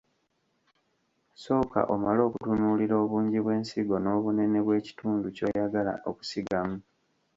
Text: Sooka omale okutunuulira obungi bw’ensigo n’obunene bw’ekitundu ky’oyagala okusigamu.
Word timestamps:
Sooka 1.43 1.79
omale 1.93 2.21
okutunuulira 2.27 2.95
obungi 3.03 3.37
bw’ensigo 3.43 3.95
n’obunene 3.99 4.57
bw’ekitundu 4.65 5.27
ky’oyagala 5.35 5.93
okusigamu. 6.09 6.77